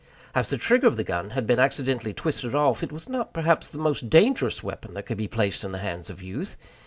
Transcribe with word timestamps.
As 0.33 0.49
the 0.49 0.57
trigger 0.57 0.87
of 0.87 0.97
the 0.97 1.03
gun 1.03 1.29
had 1.29 1.45
been 1.45 1.59
accidentally 1.59 2.11
twisted 2.11 2.55
off, 2.55 2.81
it 2.81 2.91
was 2.91 3.07
not, 3.07 3.33
perhaps, 3.33 3.67
the 3.67 3.77
most 3.77 4.09
dangerous 4.09 4.63
weapon 4.63 4.95
that 4.95 5.05
could 5.05 5.19
be 5.19 5.27
placed 5.27 5.63
in 5.63 5.73
the 5.73 5.77
hands 5.77 6.09
of 6.09 6.23
youth. 6.23 6.57